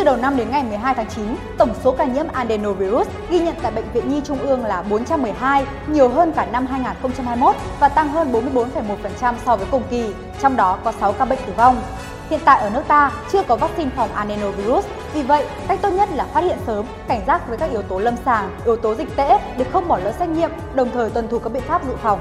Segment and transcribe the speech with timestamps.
[0.00, 1.24] từ đầu năm đến ngày 12 tháng 9,
[1.58, 5.66] tổng số ca nhiễm adenovirus ghi nhận tại Bệnh viện Nhi Trung ương là 412,
[5.86, 10.78] nhiều hơn cả năm 2021 và tăng hơn 44,1% so với cùng kỳ, trong đó
[10.84, 11.82] có 6 ca bệnh tử vong.
[12.30, 16.08] Hiện tại ở nước ta chưa có vaccine phòng adenovirus, vì vậy cách tốt nhất
[16.14, 19.16] là phát hiện sớm, cảnh giác với các yếu tố lâm sàng, yếu tố dịch
[19.16, 21.92] tễ để không bỏ lỡ xét nghiệm, đồng thời tuân thủ các biện pháp dự
[22.02, 22.20] phòng.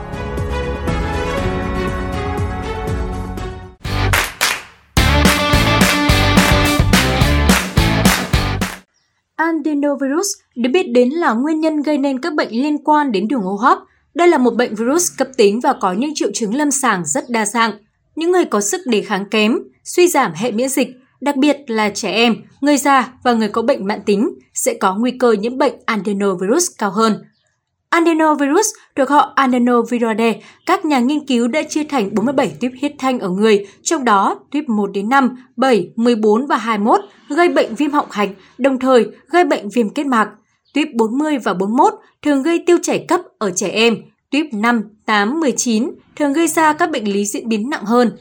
[9.39, 13.41] Adenovirus được biết đến là nguyên nhân gây nên các bệnh liên quan đến đường
[13.41, 13.77] hô hấp.
[14.13, 17.29] Đây là một bệnh virus cấp tính và có những triệu chứng lâm sàng rất
[17.29, 17.71] đa dạng.
[18.15, 20.87] Những người có sức đề kháng kém, suy giảm hệ miễn dịch,
[21.21, 24.95] đặc biệt là trẻ em, người già và người có bệnh mãn tính sẽ có
[24.95, 27.23] nguy cơ nhiễm bệnh adenovirus cao hơn.
[27.89, 30.33] Adenovirus thuộc họ Adenoviridae,
[30.65, 34.39] các nhà nghiên cứu đã chia thành 47 tuyếp huyết thanh ở người, trong đó
[34.51, 39.07] tuyếp 1 đến 5, 7, 14 và 21 gây bệnh viêm họng hạch, đồng thời
[39.27, 40.29] gây bệnh viêm kết mạc.
[40.73, 43.97] Tuyếp 40 và 41 thường gây tiêu chảy cấp ở trẻ em,
[44.31, 48.11] tuyếp 5, 8, 19 thường gây ra các bệnh lý diễn biến nặng hơn.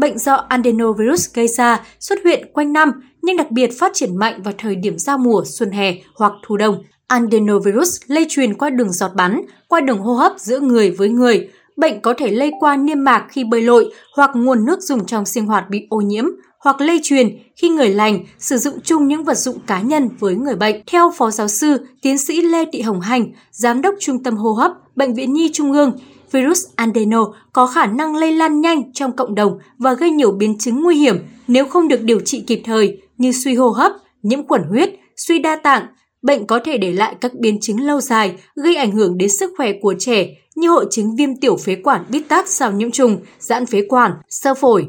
[0.00, 4.42] Bệnh do adenovirus gây ra xuất hiện quanh năm nhưng đặc biệt phát triển mạnh
[4.42, 6.82] vào thời điểm giao mùa, xuân hè hoặc thu đông.
[7.06, 11.48] Adenovirus lây truyền qua đường giọt bắn, qua đường hô hấp giữa người với người.
[11.76, 15.24] Bệnh có thể lây qua niêm mạc khi bơi lội hoặc nguồn nước dùng trong
[15.24, 16.24] sinh hoạt bị ô nhiễm,
[16.58, 20.34] hoặc lây truyền khi người lành sử dụng chung những vật dụng cá nhân với
[20.34, 20.82] người bệnh.
[20.86, 24.52] Theo Phó Giáo sư, Tiến sĩ Lê Thị Hồng Hành, Giám đốc Trung tâm Hô
[24.52, 25.92] hấp, Bệnh viện Nhi Trung ương,
[26.32, 30.58] virus adeno có khả năng lây lan nhanh trong cộng đồng và gây nhiều biến
[30.58, 31.16] chứng nguy hiểm
[31.48, 35.38] nếu không được điều trị kịp thời như suy hô hấp, nhiễm khuẩn huyết, suy
[35.38, 35.86] đa tạng,
[36.22, 39.50] bệnh có thể để lại các biến chứng lâu dài, gây ảnh hưởng đến sức
[39.56, 43.16] khỏe của trẻ như hội chứng viêm tiểu phế quản bít tắc sau nhiễm trùng,
[43.38, 44.88] giãn phế quản, sơ phổi.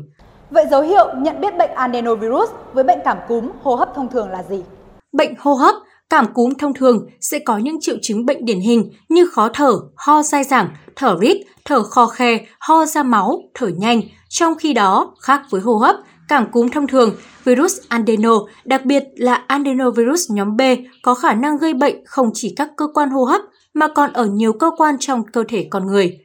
[0.51, 4.29] Vậy dấu hiệu nhận biết bệnh adenovirus với bệnh cảm cúm hô hấp thông thường
[4.29, 4.63] là gì?
[5.11, 5.75] Bệnh hô hấp,
[6.11, 9.73] cảm cúm thông thường sẽ có những triệu chứng bệnh điển hình như khó thở,
[9.95, 14.01] ho dai dẳng, thở rít, thở khò khe, ho ra máu, thở nhanh.
[14.29, 15.95] Trong khi đó, khác với hô hấp,
[16.27, 20.61] cảm cúm thông thường, virus adeno, đặc biệt là adenovirus nhóm B
[21.03, 23.41] có khả năng gây bệnh không chỉ các cơ quan hô hấp
[23.73, 26.17] mà còn ở nhiều cơ quan trong cơ thể con người.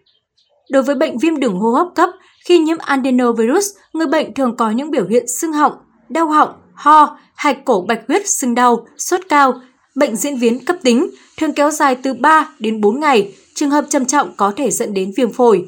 [0.70, 2.10] Đối với bệnh viêm đường hô hấp cấp,
[2.47, 5.72] khi nhiễm adenovirus, người bệnh thường có những biểu hiện sưng họng,
[6.08, 9.54] đau họng, ho, hạch cổ bạch huyết sưng đau, sốt cao.
[9.96, 13.84] Bệnh diễn biến cấp tính, thường kéo dài từ 3 đến 4 ngày, trường hợp
[13.88, 15.64] trầm trọng có thể dẫn đến viêm phổi.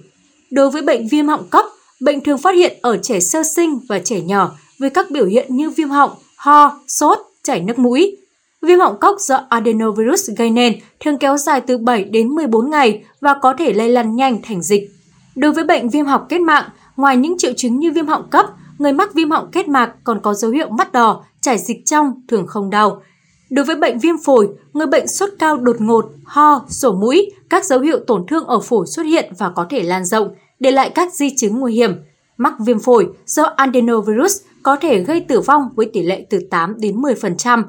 [0.51, 1.65] Đối với bệnh viêm họng cấp,
[2.01, 5.57] bệnh thường phát hiện ở trẻ sơ sinh và trẻ nhỏ với các biểu hiện
[5.57, 8.17] như viêm họng, ho, sốt, chảy nước mũi.
[8.63, 13.05] Viêm họng cốc do adenovirus gây nên thường kéo dài từ 7 đến 14 ngày
[13.21, 14.91] và có thể lây lan nhanh thành dịch.
[15.37, 18.47] Đối với bệnh viêm họng kết mạc ngoài những triệu chứng như viêm họng cấp,
[18.79, 22.13] người mắc viêm họng kết mạc còn có dấu hiệu mắt đỏ, chảy dịch trong,
[22.29, 23.03] thường không đau.
[23.51, 27.65] Đối với bệnh viêm phổi, người bệnh sốt cao đột ngột, ho, sổ mũi, các
[27.65, 30.91] dấu hiệu tổn thương ở phổi xuất hiện và có thể lan rộng, để lại
[30.95, 31.93] các di chứng nguy hiểm.
[32.37, 36.75] Mắc viêm phổi do adenovirus có thể gây tử vong với tỷ lệ từ 8
[36.81, 37.63] đến 10%.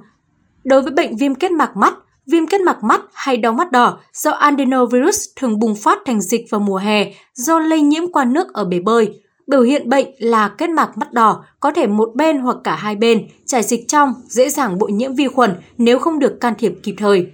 [0.64, 1.94] Đối với bệnh viêm kết mạc mắt,
[2.28, 6.46] viêm kết mạc mắt hay đau mắt đỏ do adenovirus thường bùng phát thành dịch
[6.50, 9.22] vào mùa hè do lây nhiễm qua nước ở bể bơi.
[9.50, 12.96] Biểu hiện bệnh là kết mạc mắt đỏ, có thể một bên hoặc cả hai
[12.96, 16.74] bên, chảy dịch trong, dễ dàng bội nhiễm vi khuẩn nếu không được can thiệp
[16.84, 17.28] kịp thời.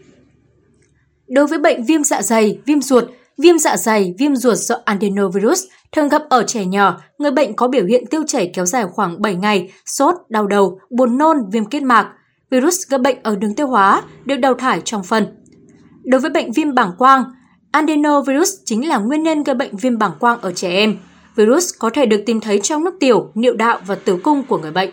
[1.27, 3.03] Đối với bệnh viêm dạ dày, viêm ruột,
[3.37, 7.67] viêm dạ dày, viêm ruột do adenovirus thường gặp ở trẻ nhỏ, người bệnh có
[7.67, 11.65] biểu hiện tiêu chảy kéo dài khoảng 7 ngày, sốt, đau đầu, buồn nôn, viêm
[11.65, 12.11] kết mạc.
[12.51, 15.25] Virus gây bệnh ở đường tiêu hóa được đào thải trong phân.
[16.03, 17.23] Đối với bệnh viêm bảng quang,
[17.71, 20.97] adenovirus chính là nguyên nhân gây bệnh viêm bảng quang ở trẻ em.
[21.35, 24.57] Virus có thể được tìm thấy trong nước tiểu, niệu đạo và tử cung của
[24.57, 24.89] người bệnh.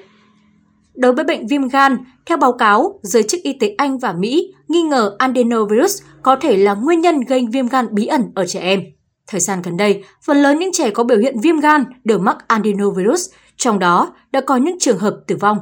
[0.95, 4.53] Đối với bệnh viêm gan, theo báo cáo, giới chức y tế Anh và Mỹ
[4.69, 8.61] nghi ngờ adenovirus có thể là nguyên nhân gây viêm gan bí ẩn ở trẻ
[8.61, 8.81] em.
[9.27, 12.37] Thời gian gần đây, phần lớn những trẻ có biểu hiện viêm gan đều mắc
[12.49, 15.59] adenovirus, trong đó đã có những trường hợp tử vong.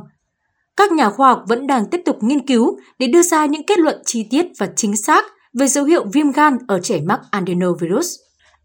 [0.76, 3.79] Các nhà khoa học vẫn đang tiếp tục nghiên cứu để đưa ra những kết
[3.79, 5.25] luận chi tiết và chính xác
[5.59, 8.17] về dấu hiệu viêm gan ở trẻ mắc adenovirus.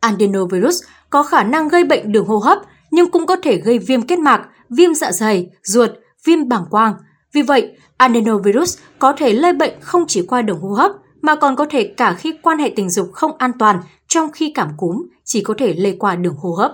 [0.06, 2.57] Adenovirus có khả năng gây bệnh đường hô hấp
[2.92, 5.90] nhưng cũng có thể gây viêm kết mạc, viêm dạ dày, ruột,
[6.25, 6.94] viêm bàng quang.
[7.34, 10.92] Vì vậy, adenovirus có thể lây bệnh không chỉ qua đường hô hấp
[11.22, 14.52] mà còn có thể cả khi quan hệ tình dục không an toàn, trong khi
[14.56, 16.72] cảm cúm chỉ có thể lây qua đường hô hấp.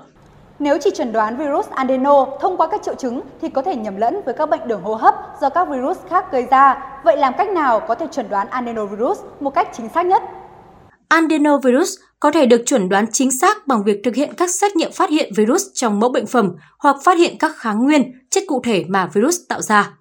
[0.60, 3.98] Nếu chỉ chẩn đoán virus adeno thông qua các triệu chứng thì có thể nhầm
[3.98, 6.84] lẫn với các bệnh đường hô hấp do các virus khác gây ra.
[7.04, 10.24] Vậy làm cách nào có thể chẩn đoán adenovirus một cách chính xác nhất?
[11.08, 11.90] Adenovirus
[12.22, 15.10] có thể được chuẩn đoán chính xác bằng việc thực hiện các xét nghiệm phát
[15.10, 18.86] hiện virus trong mẫu bệnh phẩm hoặc phát hiện các kháng nguyên, chất cụ thể
[18.88, 19.94] mà virus tạo ra.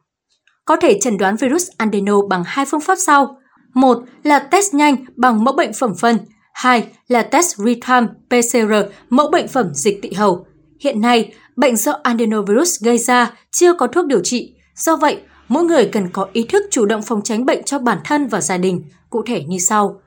[0.64, 3.36] có thể chẩn đoán virus adeno bằng hai phương pháp sau.
[3.74, 6.18] Một là test nhanh bằng mẫu bệnh phẩm phân,
[6.52, 10.46] hai là test real-time PCR mẫu bệnh phẩm dịch tị hầu.
[10.80, 15.18] Hiện nay, bệnh do adenovirus gây ra chưa có thuốc điều trị, do vậy
[15.48, 18.40] mỗi người cần có ý thức chủ động phòng tránh bệnh cho bản thân và
[18.40, 20.00] gia đình, cụ thể như sau.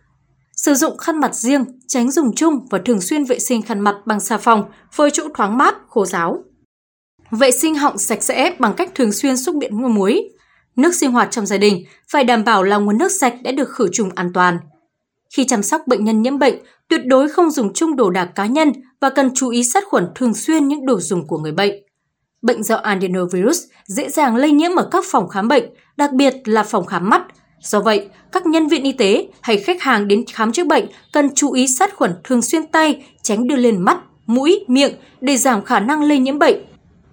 [0.65, 3.95] Sử dụng khăn mặt riêng, tránh dùng chung và thường xuyên vệ sinh khăn mặt
[4.05, 4.63] bằng xà phòng
[4.95, 6.43] với chỗ thoáng mát, khô ráo.
[7.31, 10.29] Vệ sinh họng sạch sẽ bằng cách thường xuyên xúc miệng ngô muối.
[10.75, 13.69] Nước sinh hoạt trong gia đình phải đảm bảo là nguồn nước sạch đã được
[13.69, 14.57] khử trùng an toàn.
[15.35, 16.55] Khi chăm sóc bệnh nhân nhiễm bệnh,
[16.87, 18.71] tuyệt đối không dùng chung đồ đạc cá nhân
[19.01, 21.73] và cần chú ý sát khuẩn thường xuyên những đồ dùng của người bệnh.
[22.41, 25.63] Bệnh do adenovirus dễ dàng lây nhiễm ở các phòng khám bệnh,
[25.97, 27.23] đặc biệt là phòng khám mắt.
[27.61, 31.29] Do vậy, các nhân viên y tế hay khách hàng đến khám chữa bệnh cần
[31.35, 35.63] chú ý sát khuẩn thường xuyên tay, tránh đưa lên mắt, mũi, miệng để giảm
[35.63, 36.57] khả năng lây nhiễm bệnh.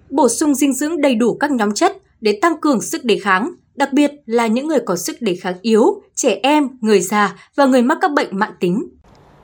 [0.09, 3.51] Bổ sung dinh dưỡng đầy đủ các nhóm chất để tăng cường sức đề kháng,
[3.75, 7.65] đặc biệt là những người có sức đề kháng yếu, trẻ em, người già và
[7.65, 8.87] người mắc các bệnh mãn tính.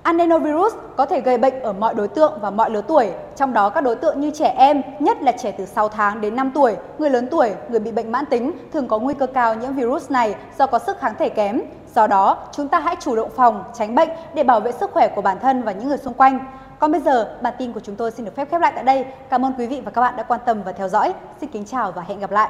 [0.07, 3.69] Adenovirus có thể gây bệnh ở mọi đối tượng và mọi lứa tuổi, trong đó
[3.69, 6.75] các đối tượng như trẻ em, nhất là trẻ từ 6 tháng đến 5 tuổi,
[6.97, 10.11] người lớn tuổi, người bị bệnh mãn tính thường có nguy cơ cao nhiễm virus
[10.11, 11.61] này do có sức kháng thể kém.
[11.95, 15.07] Do đó, chúng ta hãy chủ động phòng, tránh bệnh để bảo vệ sức khỏe
[15.07, 16.39] của bản thân và những người xung quanh.
[16.79, 19.05] Còn bây giờ, bản tin của chúng tôi xin được phép khép lại tại đây.
[19.29, 21.13] Cảm ơn quý vị và các bạn đã quan tâm và theo dõi.
[21.41, 22.49] Xin kính chào và hẹn gặp lại.